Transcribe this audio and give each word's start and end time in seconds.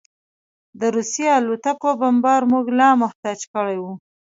د 0.79 0.81
روسي 0.95 1.25
الوتکو 1.37 1.89
بمبار 2.01 2.41
موږ 2.51 2.65
لا 2.79 2.89
محتاط 3.01 3.41
کړي 3.53 3.77
وو 3.79 3.93